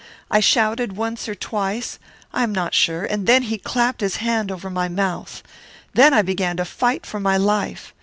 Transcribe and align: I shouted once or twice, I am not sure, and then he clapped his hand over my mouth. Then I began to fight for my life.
I 0.31 0.39
shouted 0.39 0.97
once 0.97 1.29
or 1.29 1.35
twice, 1.35 1.99
I 2.33 2.41
am 2.41 2.51
not 2.51 2.73
sure, 2.73 3.05
and 3.05 3.27
then 3.27 3.43
he 3.43 3.59
clapped 3.59 4.01
his 4.01 4.15
hand 4.15 4.51
over 4.51 4.67
my 4.71 4.87
mouth. 4.87 5.43
Then 5.93 6.11
I 6.11 6.23
began 6.23 6.57
to 6.57 6.65
fight 6.65 7.05
for 7.05 7.19
my 7.19 7.37
life. 7.37 7.93